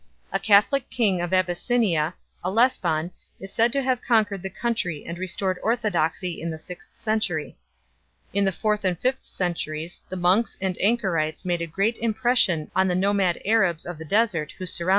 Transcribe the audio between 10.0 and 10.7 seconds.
the monks